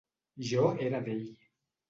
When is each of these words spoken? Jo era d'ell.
Jo 0.51 0.63
era 0.87 1.03
d'ell. 1.09 1.23